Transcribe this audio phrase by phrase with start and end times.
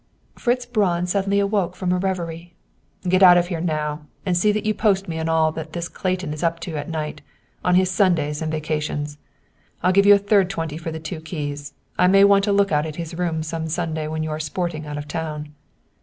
[0.33, 2.55] Fritz Braun suddenly awoke from a reverie.
[3.07, 5.87] "Get out of here now, and see that you post me on all that this
[5.87, 7.21] Clayton is up to at night,
[7.63, 9.19] on his Sundays and vacations.
[9.83, 11.73] I'll give you a third twenty for the two keys.
[11.99, 14.39] I may want to take a look at his rooms some Sunday when you are
[14.39, 15.53] sporting out of town.